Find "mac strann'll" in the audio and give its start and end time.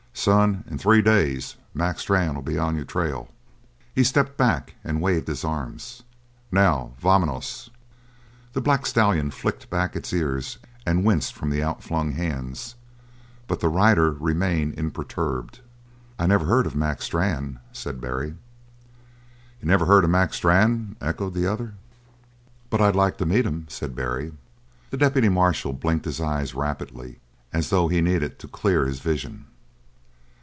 1.73-2.43